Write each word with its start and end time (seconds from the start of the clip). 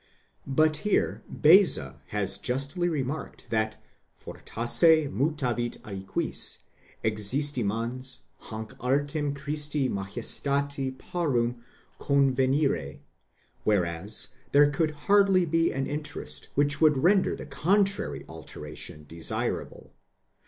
7 0.45 0.55
But 0.55 0.77
here 0.77 1.21
Beza 1.29 2.01
has 2.07 2.39
justly 2.39 2.89
remarked 2.89 3.51
that 3.51 3.77
fortasse 4.19 5.07
mutavit 5.13 5.79
aliguis, 5.83 6.63
existimans, 7.05 8.21
hance 8.49 8.73
artem 8.79 9.35
Christi 9.35 9.87
majestati 9.89 10.97
parum 10.97 11.61
convenire; 11.99 13.01
whereas 13.63 14.29
there 14.53 14.71
could 14.71 14.91
hardly 15.05 15.45
be 15.45 15.71
an 15.71 15.85
interest 15.85 16.47
which 16.55 16.81
would 16.81 16.97
render 16.97 17.35
the 17.35 17.45
contrary 17.45 18.25
alteration 18.27 19.05
desirable. 19.07 19.93